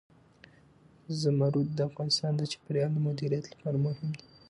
زمرد 1.21 1.67
د 1.77 1.79
افغانستان 1.89 2.31
د 2.35 2.41
چاپیریال 2.51 2.91
د 2.93 2.97
مدیریت 3.07 3.45
لپاره 3.53 3.77
مهم 3.85 4.09
دي. 4.17 4.25